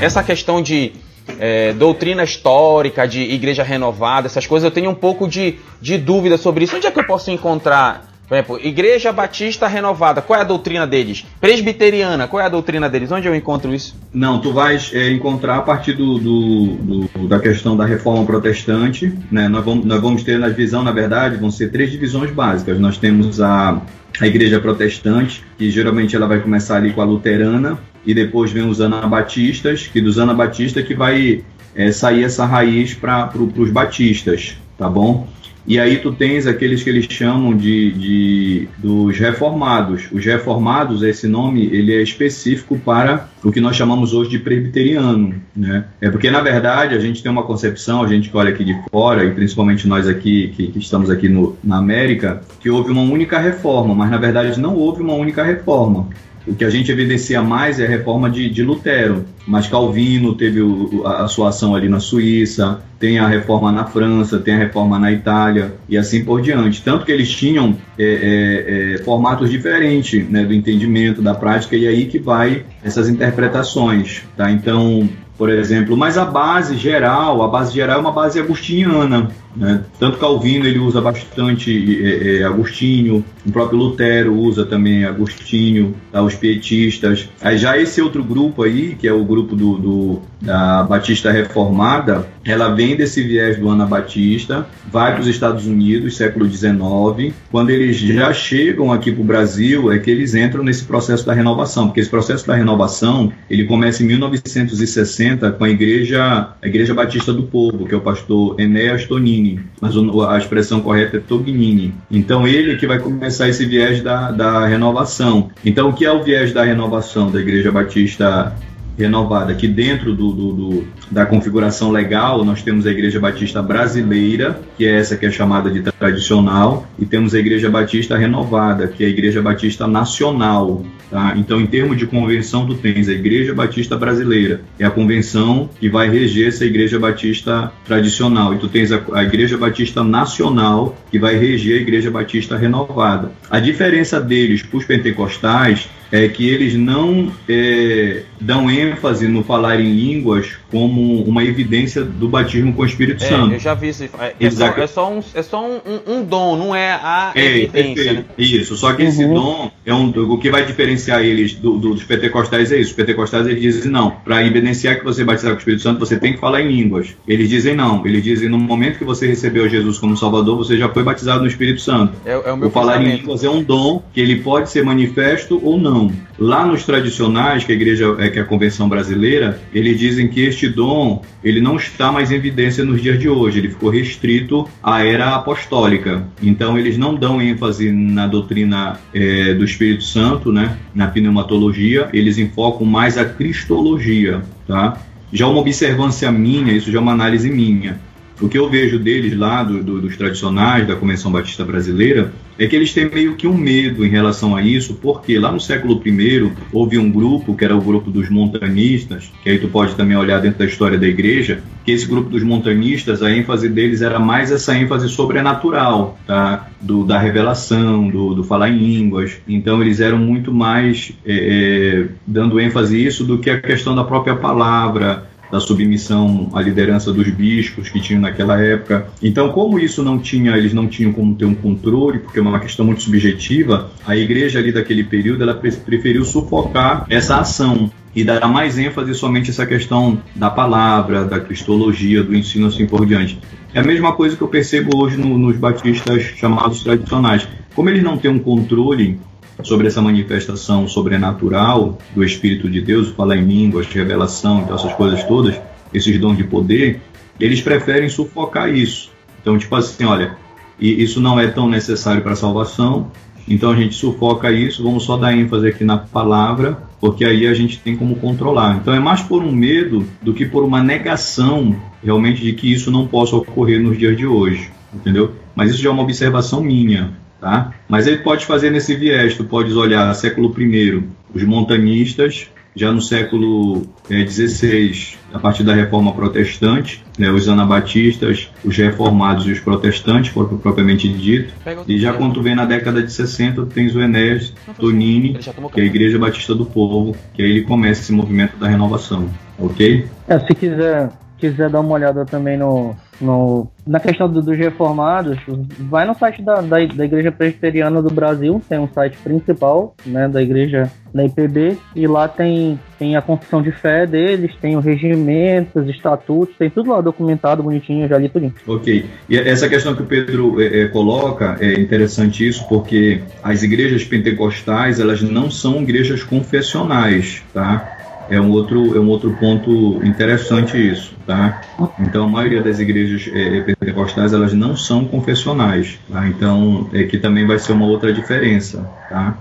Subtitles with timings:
[0.00, 0.92] essa questão de
[1.38, 6.36] é, doutrina histórica, de igreja renovada, essas coisas, eu tenho um pouco de, de dúvida
[6.36, 6.76] sobre isso.
[6.76, 10.86] Onde é que eu posso encontrar por exemplo, Igreja Batista Renovada, qual é a doutrina
[10.86, 11.24] deles?
[11.40, 13.10] Presbiteriana, qual é a doutrina deles?
[13.10, 13.96] Onde eu encontro isso?
[14.12, 16.66] Não, tu vais é, encontrar a partir do, do,
[17.06, 19.16] do, da questão da reforma protestante.
[19.32, 19.48] Né?
[19.48, 22.78] Nós, vamos, nós vamos ter na divisão, na verdade, vão ser três divisões básicas.
[22.78, 23.80] Nós temos a,
[24.20, 28.68] a igreja protestante, que geralmente ela vai começar ali com a luterana, e depois vem
[28.68, 31.44] os anabatistas, que dos anabatistas que vai
[31.74, 35.28] é, sair essa raiz para os batistas, tá bom?
[35.68, 40.08] E aí tu tens aqueles que eles chamam de, de, dos reformados.
[40.10, 45.34] Os reformados, esse nome, ele é específico para o que nós chamamos hoje de presbiteriano,
[45.54, 45.84] né?
[46.00, 48.74] É porque na verdade a gente tem uma concepção, a gente que olha aqui de
[48.90, 53.02] fora e principalmente nós aqui que, que estamos aqui no, na América, que houve uma
[53.02, 56.08] única reforma, mas na verdade não houve uma única reforma.
[56.48, 60.62] O que a gente evidencia mais é a reforma de, de Lutero, mas Calvino teve
[60.62, 64.98] o, a, sua ação ali na Suíça, tem a reforma na França, tem a reforma
[64.98, 66.82] na Itália e assim por diante.
[66.82, 71.86] Tanto que eles tinham é, é, é, formatos diferentes né, do entendimento, da prática, e
[71.86, 74.22] aí que vai essas interpretações.
[74.36, 74.50] Tá?
[74.50, 79.82] Então, por exemplo, mas a base geral, a base geral é uma base agustiniana, né?
[79.98, 86.22] Tanto Calvino ele usa bastante é, é, Agostinho, o próprio Lutero usa também Agostinho, tá?
[86.22, 87.28] os pietistas.
[87.40, 92.28] Aí já esse outro grupo aí, que é o grupo do, do da Batista Reformada,
[92.44, 97.34] ela vem desse viés do Anabatista, vai para os Estados Unidos, século XIX.
[97.50, 101.34] Quando eles já chegam aqui para o Brasil, é que eles entram nesse processo da
[101.34, 106.94] renovação, porque esse processo da renovação ele começa em 1960 com a igreja, a igreja
[106.94, 109.04] Batista do Povo, que é o pastor Enéas
[109.38, 109.94] Tonini, mas
[110.28, 111.94] a expressão correta é Tognini.
[112.10, 115.50] Então ele é que vai começar esse viés da, da renovação.
[115.64, 118.54] Então o que é o viés da renovação da igreja Batista
[118.98, 119.52] renovada.
[119.52, 124.84] Aqui dentro do, do, do, da configuração legal, nós temos a Igreja Batista Brasileira, que
[124.84, 129.06] é essa que é chamada de tradicional, e temos a Igreja Batista Renovada, que é
[129.06, 130.84] a Igreja Batista Nacional.
[131.10, 131.34] Tá?
[131.36, 135.88] Então, em termos de convenção, tu tens a Igreja Batista Brasileira, é a convenção que
[135.88, 141.18] vai reger essa Igreja Batista tradicional, e tu tens a, a Igreja Batista Nacional, que
[141.18, 143.30] vai reger a Igreja Batista Renovada.
[143.48, 149.80] A diferença deles para os pentecostais é que eles não é, dão ênfase no falar
[149.80, 153.54] em línguas como uma evidência do batismo com o Espírito é, Santo.
[153.54, 154.04] Eu já vi isso.
[154.04, 157.58] É, é só, é só, um, é só um, um, dom, não é a é,
[157.58, 158.12] evidência.
[158.12, 158.24] Né?
[158.36, 159.08] Isso, só que uhum.
[159.08, 162.90] esse dom é um, o que vai diferenciar eles do, do, dos pentecostais é isso.
[162.90, 166.00] Os pentecostais eles dizem não, para evidenciar que você é batizado com o Espírito Santo,
[166.00, 167.14] você tem que falar em línguas.
[167.26, 170.88] Eles dizem não, eles dizem no momento que você recebeu Jesus como Salvador, você já
[170.88, 172.14] foi batizado no Espírito Santo.
[172.24, 174.84] É, é o meu o falar em línguas é um dom que ele pode ser
[174.84, 175.97] manifesto ou não.
[176.38, 180.68] Lá nos tradicionais, que a igreja é que a convenção brasileira, eles dizem que este
[180.68, 185.04] dom ele não está mais em evidência nos dias de hoje, ele ficou restrito à
[185.04, 186.24] era apostólica.
[186.42, 192.38] Então eles não dão ênfase na doutrina é, do Espírito Santo, né, na pneumatologia, eles
[192.38, 195.00] enfocam mais a cristologia, tá?
[195.32, 198.00] Já uma observância minha, isso já é uma análise minha.
[198.40, 202.66] O que eu vejo deles lá, do, do, dos tradicionais, da Convenção Batista Brasileira, é
[202.66, 206.00] que eles têm meio que um medo em relação a isso, porque lá no século
[206.04, 210.16] I houve um grupo, que era o grupo dos montanistas, que aí tu pode também
[210.16, 214.20] olhar dentro da história da igreja, que esse grupo dos montanistas, a ênfase deles era
[214.20, 216.68] mais essa ênfase sobrenatural, tá?
[216.80, 219.38] Do, da revelação, do, do falar em línguas.
[219.48, 223.94] Então eles eram muito mais é, é, dando ênfase a isso do que a questão
[223.94, 229.08] da própria palavra, da submissão à liderança dos bispos que tinham naquela época.
[229.22, 232.60] Então, como isso não tinha, eles não tinham como ter um controle, porque é uma
[232.60, 238.48] questão muito subjetiva, a igreja ali daquele período ela preferiu sufocar essa ação e dar
[238.48, 243.38] mais ênfase somente a essa questão da palavra, da cristologia, do ensino assim por diante.
[243.72, 247.46] É a mesma coisa que eu percebo hoje no, nos batistas chamados tradicionais.
[247.74, 249.20] Como eles não têm um controle
[249.62, 255.22] sobre essa manifestação sobrenatural do Espírito de Deus, falar em línguas, revelação, então essas coisas
[255.24, 255.60] todas,
[255.92, 257.00] esses dons de poder,
[257.40, 259.10] eles preferem sufocar isso.
[259.40, 260.36] Então, tipo assim, olha,
[260.80, 263.10] isso não é tão necessário para a salvação,
[263.48, 267.54] então a gente sufoca isso, vamos só dar ênfase aqui na palavra, porque aí a
[267.54, 268.76] gente tem como controlar.
[268.76, 271.74] Então é mais por um medo do que por uma negação
[272.04, 275.34] realmente de que isso não possa ocorrer nos dias de hoje, entendeu?
[275.54, 277.16] Mas isso já é uma observação minha.
[277.40, 277.72] Tá?
[277.88, 281.02] Mas ele pode fazer nesse viés, tu podes olhar século I,
[281.32, 288.50] os montanistas, já no século XVI, é, a partir da reforma protestante, né, os anabatistas,
[288.64, 291.52] os reformados e os protestantes, propriamente dito.
[291.86, 295.38] E já quando tu vem na década de 60, tens o Enéas Tonini,
[295.72, 299.28] que é a Igreja Batista do Povo, que aí ele começa esse movimento da renovação.
[299.58, 300.06] ok?
[300.28, 305.38] É, se quiser quiser dar uma olhada também no, no na questão do, dos reformados,
[305.78, 310.28] vai no site da, da, da, Igreja Presbiteriana do Brasil, tem um site principal né,
[310.28, 314.80] da Igreja da IPB, e lá tem, tem a confissão de fé deles, tem o
[314.80, 318.52] regimento, os estatutos, tem tudo lá documentado, bonitinho, já li tudo.
[318.66, 319.06] Ok.
[319.26, 324.04] E essa questão que o Pedro é, é, coloca, é interessante isso, porque as igrejas
[324.04, 327.97] pentecostais, elas não são igrejas confessionais, tá?
[328.30, 331.60] É um outro é um outro ponto interessante isso, tá?
[331.98, 336.26] Então a maioria das igrejas é, pentecostais elas não são confessionais, tá?
[336.28, 339.36] Então é que também vai ser uma outra diferença, tá?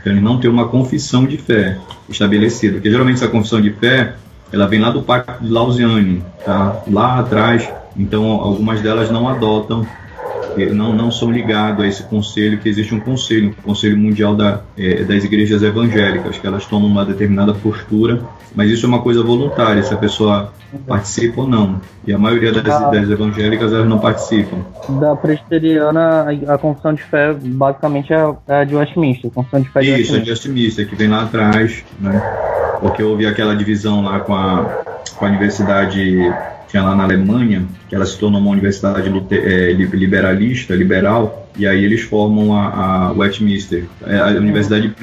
[0.00, 1.78] Então ele não tem uma confissão de fé
[2.08, 4.14] estabelecida, porque geralmente essa confissão de fé
[4.52, 6.82] ela vem lá do Pacto de Lausanne, tá?
[6.90, 9.86] Lá atrás, então algumas delas não adotam
[10.72, 14.60] não, não são ligados a esse conselho, que existe um conselho, um conselho mundial da,
[14.76, 18.22] é, das igrejas evangélicas, que elas tomam uma determinada postura,
[18.54, 20.52] mas isso é uma coisa voluntária, se a pessoa
[20.86, 21.80] participa ou não.
[22.06, 24.58] E a maioria das, da, das evangélicas elas não participam.
[25.00, 29.30] Da presbiteriana, a, a confissão de fé basicamente é, é a de Westminster.
[29.30, 30.20] A confissão de fé de isso, Westminster.
[30.20, 32.20] é de Westminster, que vem lá atrás, né?
[32.80, 34.64] Porque houve aquela divisão lá com a,
[35.16, 36.32] com a universidade
[36.72, 41.84] tinha lá na Alemanha, que ela se tornou uma universidade é, liberalista, liberal, e aí
[41.84, 44.94] eles formam a, a Westminster, é, a Universidade de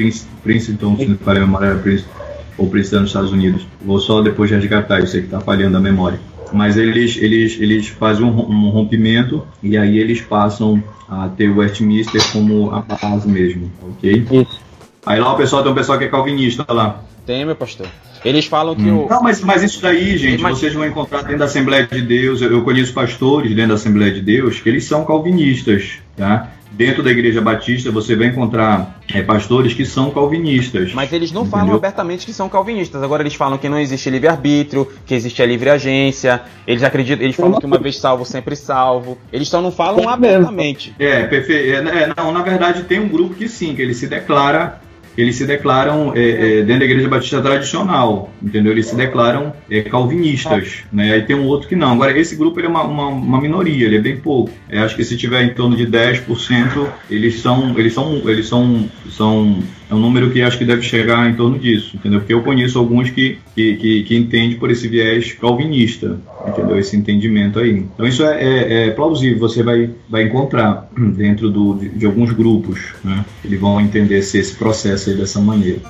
[0.41, 2.09] Princeton, se não me falha a memória, Princeton,
[2.57, 3.67] ou Princeton nos Estados Unidos.
[3.85, 6.19] Vou só depois resgatar, isso aí que está falhando a memória.
[6.51, 12.19] Mas eles, eles, eles fazem um, rompimento e aí eles passam a ter o Westminster
[12.31, 14.25] como a base mesmo, ok?
[14.31, 14.59] Isso.
[15.05, 17.03] Aí lá o pessoal tem um pessoal que é calvinista lá.
[17.29, 17.85] Tem, meu pastor.
[18.25, 19.05] Eles falam que hum.
[19.05, 19.07] o.
[19.07, 20.57] Não, mas, mas isso daí, gente, mas...
[20.57, 22.41] vocês vão encontrar dentro da Assembleia de Deus.
[22.41, 26.49] Eu, eu conheço pastores dentro da Assembleia de Deus que eles são calvinistas, tá?
[26.71, 30.91] Dentro da Igreja Batista você vai encontrar é, pastores que são calvinistas.
[30.91, 31.59] Mas eles não entendeu?
[31.59, 33.03] falam abertamente que são calvinistas.
[33.03, 36.41] Agora eles falam que não existe livre-arbítrio, que existe a livre agência.
[36.65, 39.19] Eles acreditam, eles falam que uma vez salvo, sempre salvo.
[39.31, 40.95] Eles só não falam abertamente.
[40.97, 41.87] É, perfeito.
[41.89, 44.81] É, é, não, na verdade tem um grupo que sim, que ele se declara
[45.21, 48.71] eles se declaram é, é, dentro da igreja batista tradicional, entendeu?
[48.71, 51.13] Eles se declaram é, calvinistas, né?
[51.13, 51.93] Aí tem um outro que não.
[51.93, 54.51] Agora, esse grupo ele é uma, uma, uma minoria, ele é bem pouco.
[54.69, 58.89] Eu acho que se tiver em torno de 10%, eles são, eles são, eles são,
[59.09, 62.19] são é um número que acho que deve chegar em torno disso, entendeu?
[62.19, 66.77] Porque eu conheço alguns que, que, que, que entendem por esse viés calvinista, entendeu?
[66.77, 67.85] Esse entendimento aí.
[67.95, 72.31] Então isso é, é, é plausível, você vai, vai encontrar dentro do, de, de alguns
[72.31, 73.25] grupos, né?
[73.43, 75.81] Eles vão entender esse, esse processo aí dessa maneira.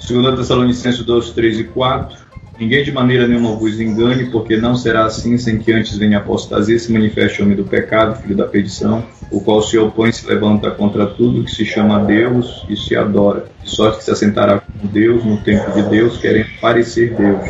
[0.00, 2.33] Segunda Tessalonicenses 2, 3 e 4.
[2.58, 6.78] Ninguém de maneira nenhuma vos engane, porque não será assim sem que antes venha apostasia
[6.78, 10.26] se manifeste o homem do pecado, filho da perdição, o qual se opõe e se
[10.26, 14.60] levanta contra tudo que se chama Deus e se adora, de sorte que se assentará
[14.60, 17.42] como Deus no tempo de Deus, querendo parecer Deus.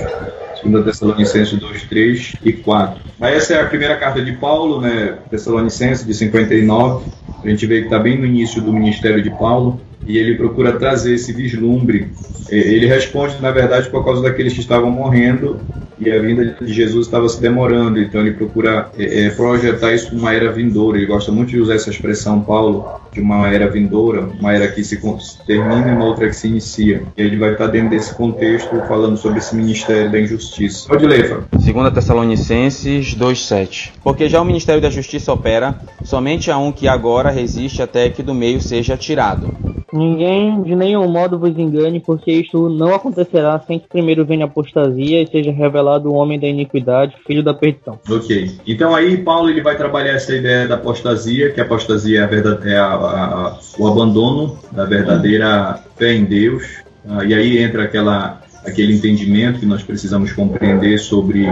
[0.65, 3.03] 2 Tessalonicenses 2, 3 e 4.
[3.19, 7.05] Mas essa é a primeira carta de Paulo, né, Tessalonicenses, de 59.
[7.43, 10.73] A gente vê que está bem no início do ministério de Paulo e ele procura
[10.73, 12.09] trazer esse vislumbre.
[12.51, 15.61] É, ele responde, na verdade, por causa daqueles que estavam morrendo
[15.99, 18.01] e a vinda de Jesus estava se demorando.
[18.01, 20.99] Então ele procura é, é projetar isso numa era vindoura.
[20.99, 24.83] Ele gosta muito de usar essa expressão, Paulo, de uma era vindoura, uma era que
[24.83, 25.01] se
[25.47, 27.03] termina e uma outra que se inicia.
[27.17, 30.89] E ele vai estar dentro desse contexto falando sobre esse ministério da injustiça.
[30.89, 31.45] Pode ler, Fábio.
[31.53, 37.31] 2 Tessalonicenses 2,7 Porque já o ministério da justiça opera, somente a um que agora
[37.31, 39.55] resiste até que do meio seja tirado.
[39.95, 44.49] Ninguém de nenhum modo vos engane, porque isto não acontecerá sem que primeiro venha a
[44.49, 48.01] apostasia e seja revelado o homem da iniquidade, filho da perdição.
[48.11, 48.51] Ok.
[48.67, 52.27] Então aí Paulo ele vai trabalhar essa ideia da apostasia, que a apostasia é, a
[52.27, 56.83] verdade, é a, a, o abandono da verdadeira fé em Deus.
[57.09, 61.47] Ah, e aí entra aquela, aquele entendimento que nós precisamos compreender sobre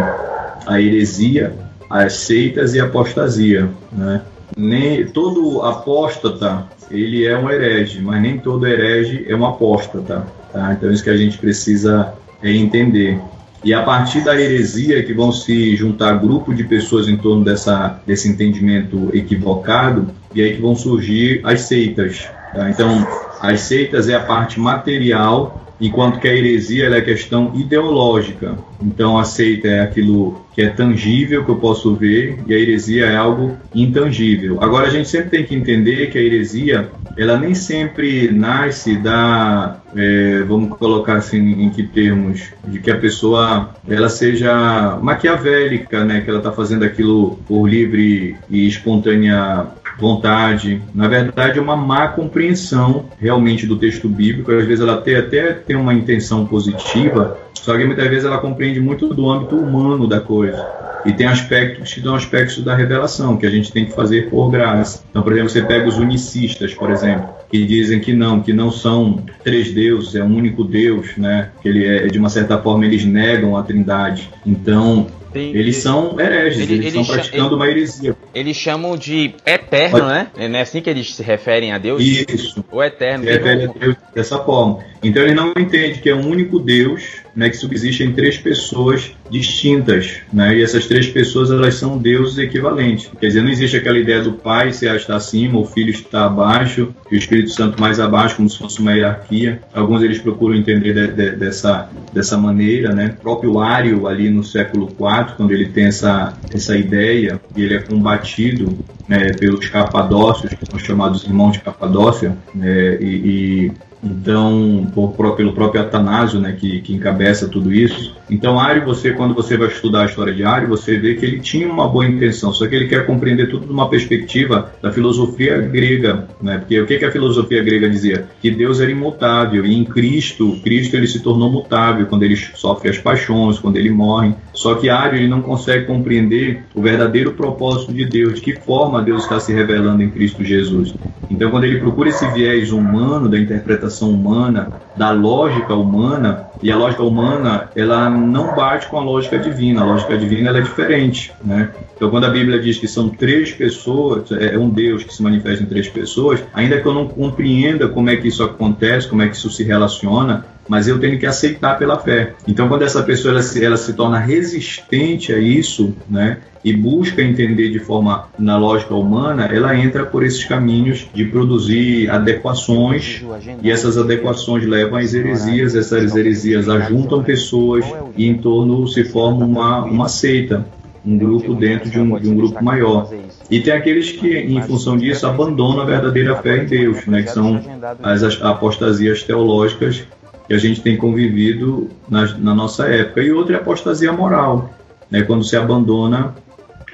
[0.66, 1.54] a heresia,
[1.88, 3.68] as seitas e a apostasia.
[3.92, 4.20] Né?
[4.56, 10.26] Nem, todo apóstata ele é um herege, mas nem todo herege é um apóstata.
[10.52, 10.72] Tá?
[10.72, 13.18] Então, isso que a gente precisa é entender.
[13.64, 18.00] E a partir da heresia que vão se juntar grupo de pessoas em torno dessa,
[18.06, 22.28] desse entendimento equivocado, e aí que vão surgir as seitas.
[22.52, 22.68] Tá?
[22.68, 23.06] Então,
[23.40, 28.56] as seitas é a parte material enquanto que a heresia é questão ideológica.
[28.80, 33.16] Então, aceita é aquilo que é tangível, que eu posso ver, e a heresia é
[33.16, 34.62] algo intangível.
[34.62, 39.80] Agora, a gente sempre tem que entender que a heresia, ela nem sempre nasce da,
[39.96, 46.20] é, vamos colocar assim, em que termos, de que a pessoa, ela seja maquiavélica, né,
[46.20, 49.66] que ela está fazendo aquilo por livre e espontânea
[49.98, 50.82] vontade.
[50.94, 54.52] Na verdade, é uma má compreensão realmente do texto bíblico.
[54.52, 58.80] Às vezes ela até, até tem uma intenção positiva, só que muitas vezes ela compreende
[58.80, 60.82] muito do âmbito humano da coisa.
[61.04, 64.50] E tem aspectos que dão aspectos da revelação, que a gente tem que fazer por
[64.50, 65.02] graça.
[65.10, 68.70] Então, por exemplo, você pega os unicistas, por exemplo, que dizem que não, que não
[68.70, 71.50] são três deuses, é um único Deus, né?
[71.60, 74.30] Que ele é, de uma certa forma, eles negam a trindade.
[74.46, 78.16] Então, eles são hereges, ele, eles, estão praticando ele, uma heresia.
[78.34, 80.28] Eles chamam de eterno, né?
[80.36, 82.02] Não é assim que eles se referem a Deus?
[82.02, 82.64] Isso.
[82.70, 83.24] O eterno.
[83.24, 84.84] Se refere a Deus dessa forma.
[85.02, 89.12] Então ele não entende que é um único Deus né, que subsiste em três pessoas
[89.30, 93.10] distintas, né, e essas três pessoas elas são deuses equivalentes.
[93.18, 96.94] Quer dizer, não existe aquela ideia do Pai se está acima, o Filho está abaixo,
[97.10, 99.60] e o Espírito Santo mais abaixo, como se fosse uma hierarquia.
[99.72, 103.14] Alguns eles procuram entender de, de, dessa, dessa maneira, né.
[103.18, 107.74] O próprio Ário ali no século IV, quando ele tem essa, essa ideia, e ele
[107.74, 108.76] é combatido
[109.08, 115.52] né, pelos capadócios, que são chamados irmãos de Capadócia, né, e, e então por, pelo
[115.52, 118.16] próprio Atanásio, né, que, que encabeça tudo isso.
[118.28, 121.38] Então, Ari, você quando você vai estudar a história de Ari, você vê que ele
[121.38, 125.58] tinha uma boa intenção, só que ele quer compreender tudo de uma perspectiva da filosofia
[125.58, 126.58] grega, né?
[126.58, 128.26] Porque o que, que a filosofia grega dizia?
[128.40, 132.88] Que Deus era imutável e em Cristo, Cristo ele se tornou mutável quando ele sofre
[132.88, 134.34] as paixões, quando ele morre.
[134.52, 139.02] Só que Ari ele não consegue compreender o verdadeiro propósito de Deus, de que forma
[139.02, 140.94] Deus está se revelando em Cristo Jesus.
[141.30, 146.76] Então, quando ele procura esse viés humano da interpretação humana, da lógica humana, e a
[146.76, 149.82] lógica humana ela não bate com a lógica divina.
[149.82, 151.70] A lógica divina ela é diferente, né?
[151.96, 155.22] Então, quando a Bíblia diz que são três pessoas, é, é um Deus que se
[155.22, 159.22] manifesta em três pessoas, ainda que eu não compreenda como é que isso acontece, como
[159.22, 162.34] é que isso se relaciona, mas eu tenho que aceitar pela fé.
[162.46, 167.20] Então, quando essa pessoa ela se, ela se torna resistente a isso, né, e busca
[167.20, 173.24] entender de forma na lógica humana, ela entra por esses caminhos de produzir adequações
[173.62, 177.84] e essas adequações levam às heresias, essas heresias ajuntam pessoas
[178.16, 180.64] e em torno se forma uma, uma seita,
[181.04, 183.10] um grupo dentro de um, de um grupo maior.
[183.50, 187.30] E tem aqueles que, em função disso, abandonam a verdadeira fé em Deus, né, que
[187.30, 187.60] são
[188.02, 190.04] as apostasias teológicas
[190.52, 193.22] que a gente tem convivido na, na nossa época.
[193.22, 194.68] E outra é a apostasia moral,
[195.10, 196.34] né, quando se abandona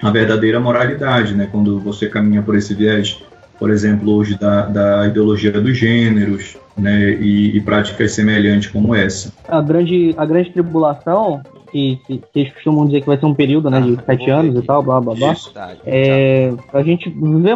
[0.01, 3.21] a verdadeira moralidade, né, quando você caminha por esse viés,
[3.59, 9.33] por exemplo, hoje da, da ideologia dos gêneros, né, e, e práticas semelhantes como essa.
[9.49, 13.35] A grande, a grande tribulação que, que, que, eles costumam dizer que vai ser um
[13.35, 15.33] período né, de ah, sete anos e tal, blá blá blá.
[15.33, 17.51] Isso, tá, é, a gente vê,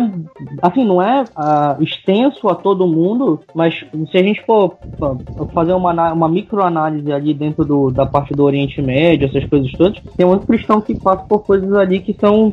[0.60, 4.76] assim, não é uh, extenso a todo mundo, mas se a gente for
[5.52, 9.98] fazer uma, uma microanálise ali dentro do, da parte do Oriente Médio, essas coisas todas,
[10.16, 12.52] tem muito cristão que passa por coisas ali que são.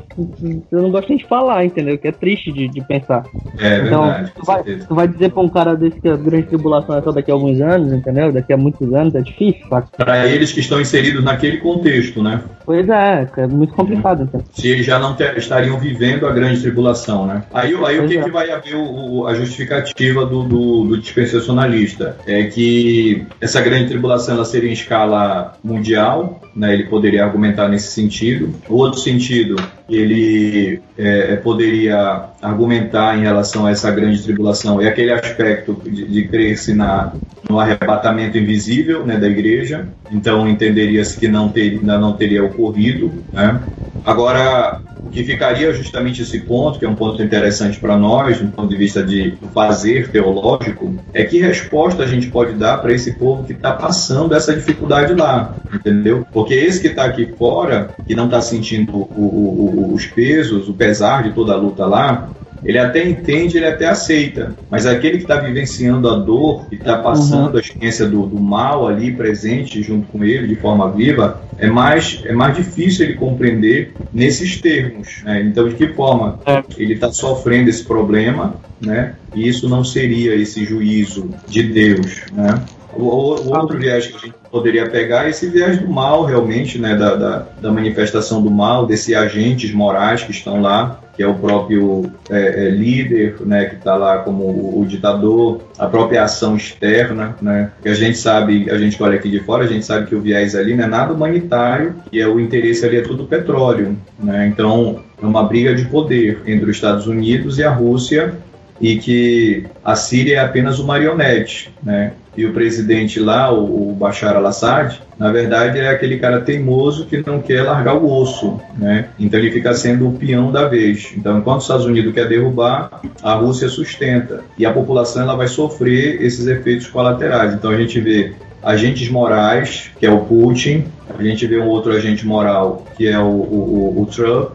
[0.72, 1.98] Eu não gosto nem de falar, entendeu?
[1.98, 3.24] Que é triste de, de pensar.
[3.58, 6.48] É, então, verdade, tu vai, tu vai dizer pra um cara desse que a grande
[6.48, 8.32] tribulação é só daqui a alguns anos, entendeu?
[8.32, 9.66] Daqui a muitos anos, é difícil,
[9.98, 12.42] Para eles que estão inseridos naquele naquele contexto, né?
[12.66, 14.24] Pois é, é muito complicado.
[14.24, 14.44] Então.
[14.54, 17.44] Se eles já não ter, estariam vivendo a grande tribulação, né?
[17.52, 18.24] Aí, aí o que, é.
[18.24, 22.18] que vai haver o, o, a justificativa do, do, do, dispensacionalista?
[22.28, 26.74] É que essa grande tribulação ela seria em escala mundial, né?
[26.74, 28.54] Ele poderia argumentar nesse sentido.
[28.70, 29.56] O outro sentido,
[29.90, 36.08] ele é, é poderia argumentar em relação a essa grande tribulação é aquele aspecto de,
[36.08, 42.44] de crer-se no arrebatamento invisível né, da igreja, então entenderia-se que não ter, não teria
[42.44, 43.12] ocorrido.
[43.34, 43.60] Né?
[44.06, 44.82] Agora,
[45.12, 48.78] que ficaria justamente esse ponto, que é um ponto interessante para nós, do ponto de
[48.78, 53.54] vista de fazer teológico, é que resposta a gente pode dar para esse povo que
[53.54, 56.26] está passando essa dificuldade lá, entendeu?
[56.32, 60.74] Porque esse que está aqui fora, que não está sentindo o, o, os pesos, o
[60.74, 62.30] pesar de toda a luta lá,
[62.64, 66.98] ele até entende, ele até aceita, mas aquele que está vivenciando a dor e está
[66.98, 67.58] passando uhum.
[67.58, 72.22] a experiência do, do, mal ali presente junto com ele de forma viva, é mais,
[72.26, 75.22] é mais difícil ele compreender nesses termos.
[75.24, 75.42] Né?
[75.44, 76.64] Então, de que forma é.
[76.78, 79.16] ele está sofrendo esse problema, né?
[79.36, 82.22] e isso não seria esse juízo de Deus.
[82.34, 82.62] Né?
[83.00, 86.78] O, o, outro viés que a gente poderia pegar é esse viés do mal, realmente,
[86.78, 86.96] né?
[86.96, 91.36] da, da, da manifestação do mal, desses agentes morais que estão lá que é o
[91.36, 96.56] próprio é, é, líder, né, que está lá como o, o, ditador, a própria ação
[96.56, 100.08] externa, né, que a gente sabe, a gente olha aqui de fora, a gente sabe
[100.08, 103.26] que o viés ali não é nada humanitário e é o interesse ali é tudo
[103.26, 108.36] petróleo, né, então é uma briga de poder entre os Estados Unidos e a Rússia
[108.80, 112.14] e que a Síria é apenas uma marionete, né?
[112.40, 117.42] E o presidente lá, o, Bashar al-Assad, na verdade é aquele cara teimoso que não
[117.42, 119.10] quer largar o osso, né?
[119.20, 121.12] Então ele fica sendo o peão da vez.
[121.18, 125.50] Então, enquanto os Estados Unidos quer derrubar, a Rússia sustenta e a população ela vai
[125.50, 127.54] sofrer esses efeitos colaterais.
[127.54, 128.32] Então a gente vê
[128.64, 130.86] agentes morais, que é o Putin,
[131.18, 134.52] a gente vê um outro agente moral, que é o, o, o Trump,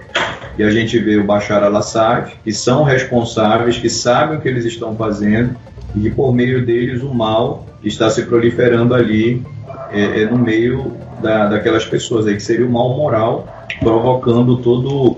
[0.56, 4.64] e a gente vê o Bashar al-Assad, que são responsáveis, que sabem o que eles
[4.64, 5.54] estão fazendo
[5.94, 9.42] e por meio deles o mal está se proliferando ali
[9.92, 13.48] é, é no meio da, daquelas pessoas aí, que seria o mal moral
[13.80, 15.16] provocando todo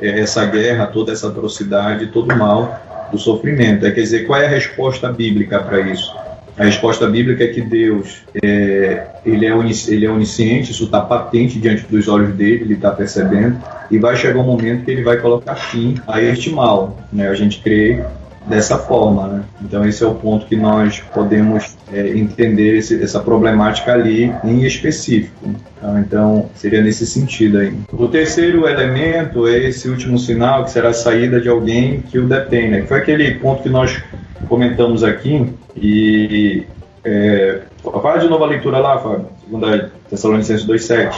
[0.00, 3.86] é, essa guerra, toda essa atrocidade, todo o mal do sofrimento.
[3.86, 6.14] É, quer dizer, qual é a resposta bíblica para isso?
[6.56, 9.52] A resposta bíblica é que Deus é, ele, é
[9.88, 14.14] ele é onisciente, isso está patente diante dos olhos dele, ele está percebendo, e vai
[14.16, 16.96] chegar um momento que ele vai colocar fim a este mal.
[17.12, 17.28] Né?
[17.28, 18.04] A gente crê
[18.46, 19.26] dessa forma.
[19.26, 19.44] Né?
[19.62, 24.64] Então, esse é o ponto que nós podemos é, entender esse, essa problemática ali em
[24.64, 25.50] específico.
[25.80, 26.00] Tá?
[26.00, 27.74] Então, seria nesse sentido aí.
[27.92, 32.28] O terceiro elemento é esse último sinal, que será a saída de alguém que o
[32.28, 32.70] detém.
[32.70, 32.82] Né?
[32.82, 34.02] Foi aquele ponto que nós
[34.48, 36.64] comentamos aqui e.
[37.06, 39.26] É, fala de novo a leitura lá, Fábio.
[39.44, 41.14] Segunda Tessalonicenses 2,7.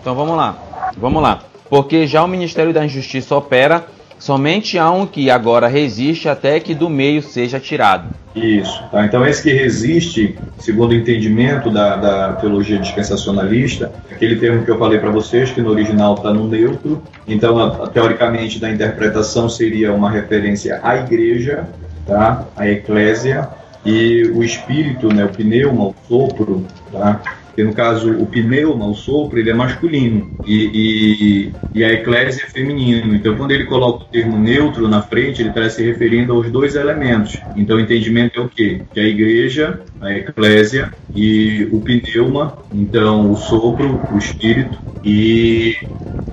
[0.00, 0.56] Então vamos lá.
[0.96, 1.42] Vamos lá.
[1.68, 3.84] Porque já o Ministério da Injustiça opera
[4.18, 8.08] Somente há um que agora resiste até que do meio seja tirado.
[8.34, 8.82] Isso.
[8.90, 9.04] Tá?
[9.04, 14.78] Então, esse que resiste, segundo o entendimento da, da teologia dispensacionalista, aquele termo que eu
[14.78, 20.10] falei para vocês, que no original está no neutro, então, teoricamente, da interpretação seria uma
[20.10, 21.66] referência à igreja,
[22.06, 22.44] tá?
[22.56, 23.48] à eclésia,
[23.86, 27.20] e o espírito, né, o pneuma, o sopro, tá?
[27.56, 32.44] Porque no caso, o pneuma, o sopro, ele é masculino e, e, e a eclésia
[32.44, 33.14] é feminino.
[33.14, 36.76] Então, quando ele coloca o termo neutro na frente, ele está se referindo aos dois
[36.76, 37.38] elementos.
[37.56, 38.82] Então, o entendimento é o quê?
[38.92, 45.76] Que a igreja, a eclésia e o pneuma, então o sopro, o espírito, e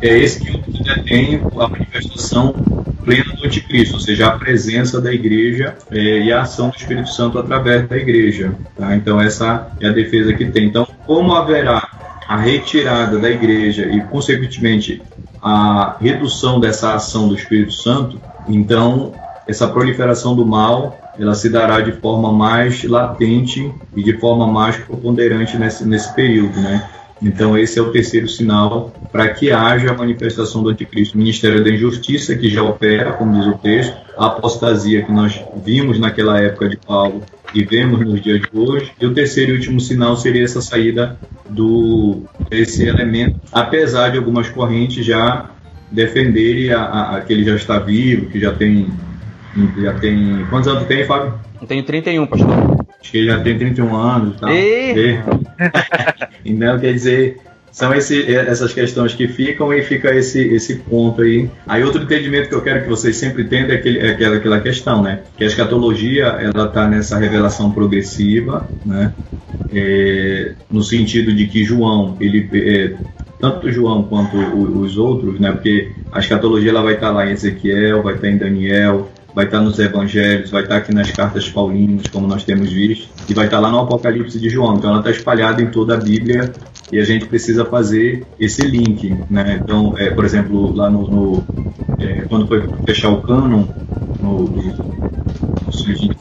[0.01, 2.53] é esse que detém a manifestação
[3.03, 7.09] plena do anticristo, ou seja, a presença da igreja é, e a ação do Espírito
[7.09, 8.53] Santo através da igreja.
[8.77, 8.95] Tá?
[8.95, 10.67] Então, essa é a defesa que tem.
[10.67, 11.87] Então, como haverá
[12.27, 15.01] a retirada da igreja e, consequentemente,
[15.41, 19.13] a redução dessa ação do Espírito Santo, então
[19.47, 24.77] essa proliferação do mal ela se dará de forma mais latente e de forma mais
[24.77, 26.89] preponderante nesse, nesse período, né?
[27.23, 31.15] Então, esse é o terceiro sinal para que haja a manifestação do anticristo.
[31.15, 35.41] O Ministério da Injustiça, que já opera, como diz o texto, a apostasia que nós
[35.63, 38.91] vimos naquela época de Paulo e vemos nos dias de hoje.
[38.99, 41.17] E o terceiro e último sinal seria essa saída
[41.49, 45.49] do desse elemento, apesar de algumas correntes já
[45.91, 48.91] defenderem a, a, a que ele já está vivo, que já tem
[49.77, 51.35] já tem quantos anos tem, Fábio?
[51.61, 52.49] Eu tenho 31, pastor.
[52.99, 54.49] Acho que ele já tem 31 anos e tal.
[54.51, 55.19] E...
[56.45, 57.37] então, quer dizer,
[57.73, 61.49] são esse, essas questões que ficam e fica esse, esse ponto aí.
[61.65, 64.59] Aí outro entendimento que eu quero que vocês sempre entendam é, aquele, é aquela, aquela
[64.61, 65.21] questão, né?
[65.35, 69.11] Que a escatologia, ela está nessa revelação progressiva, né?
[69.73, 72.47] É, no sentido de que João, ele...
[72.53, 72.93] É,
[73.39, 75.51] tanto João quanto os outros, né?
[75.51, 79.09] Porque a escatologia ela vai estar tá lá em Ezequiel, vai estar tá em Daniel,
[79.33, 83.33] vai estar nos evangelhos, vai estar aqui nas cartas paulinas, como nós temos visto, e
[83.33, 84.75] vai estar lá no Apocalipse de João.
[84.75, 86.53] Então ela está espalhada em toda a Bíblia
[86.91, 89.15] e a gente precisa fazer esse link.
[89.29, 89.59] Né?
[89.63, 91.43] Então, é, por exemplo, lá no, no
[91.99, 93.65] é, quando foi fechar o cânon
[94.21, 94.93] no, no,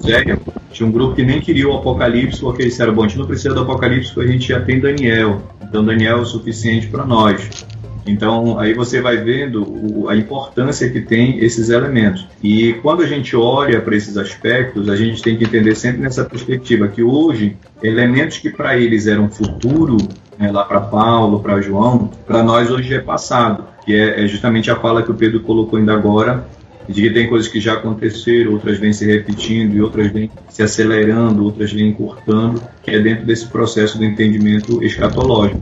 [0.00, 0.40] Sério,
[0.72, 3.26] tinha um grupo que nem queria o Apocalipse, porque eles disseram, bom, a gente não
[3.26, 5.42] precisa do Apocalipse porque a gente já tem Daniel.
[5.62, 7.64] Então Daniel é o suficiente para nós.
[8.06, 12.26] Então, aí você vai vendo o, a importância que tem esses elementos.
[12.42, 16.24] E quando a gente olha para esses aspectos, a gente tem que entender sempre nessa
[16.24, 19.96] perspectiva que hoje, elementos que para eles eram futuro,
[20.38, 23.64] né, lá para Paulo, para João, para nós hoje é passado.
[23.84, 26.46] Que é, é justamente a fala que o Pedro colocou ainda agora,
[26.88, 30.62] de que tem coisas que já aconteceram, outras vêm se repetindo e outras vêm se
[30.62, 35.60] acelerando, outras vêm encurtando, que é dentro desse processo do entendimento escatológico.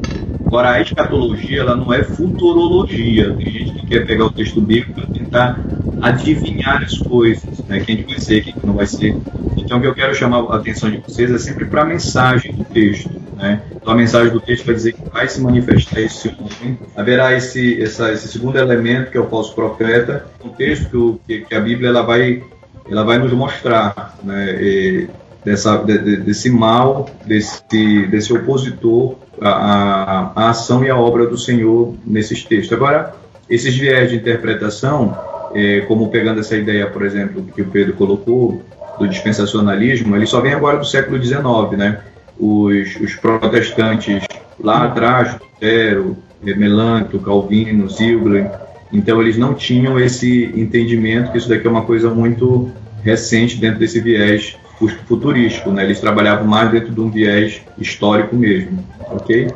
[0.51, 3.33] Agora, a escatologia ela não é futurologia.
[3.35, 5.61] Tem gente que quer pegar o texto bíblico para tentar
[6.03, 7.79] adivinhar as coisas, né?
[7.79, 9.17] quem vai ser, quem não vai ser.
[9.57, 12.53] Então, o que eu quero chamar a atenção de vocês é sempre para a mensagem
[12.53, 13.09] do texto.
[13.37, 13.63] Né?
[13.77, 17.81] Então a mensagem do texto vai dizer que vai se manifestar esse homem, haverá esse,
[17.81, 21.91] essa, esse segundo elemento que é o falso profeta, um texto que, que a Bíblia
[21.91, 22.43] ela vai,
[22.91, 24.61] ela vai nos mostrar né?
[24.61, 25.09] E,
[25.44, 31.94] dessa, de, desse mal, desse, desse opositor à, à ação e à obra do Senhor
[32.05, 32.76] nesses textos.
[32.76, 33.14] Agora,
[33.48, 35.16] esses viés de interpretação,
[35.55, 38.62] é, como pegando essa ideia, por exemplo, que o Pedro colocou,
[39.00, 41.42] do dispensacionalismo, ele só vem agora do século XIX,
[41.79, 42.00] né?
[42.38, 44.22] Os, os protestantes
[44.62, 48.50] lá atrás, Lutero, Melanto, Calvino, Ziegler,
[48.92, 52.70] então eles não tinham esse entendimento que isso daqui é uma coisa muito
[53.03, 54.57] recente dentro desse viés
[54.88, 55.85] futurístico, né?
[55.85, 59.53] Eles trabalhavam mais dentro de um viés histórico mesmo, ok?